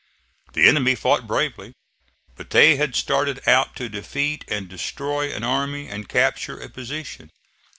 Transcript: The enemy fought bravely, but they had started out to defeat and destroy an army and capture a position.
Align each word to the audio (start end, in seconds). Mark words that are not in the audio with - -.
The 0.53 0.67
enemy 0.67 0.95
fought 0.95 1.27
bravely, 1.27 1.73
but 2.35 2.49
they 2.49 2.75
had 2.75 2.95
started 2.95 3.39
out 3.47 3.75
to 3.75 3.87
defeat 3.87 4.43
and 4.47 4.67
destroy 4.67 5.31
an 5.31 5.43
army 5.43 5.87
and 5.89 6.09
capture 6.09 6.59
a 6.59 6.69
position. 6.69 7.29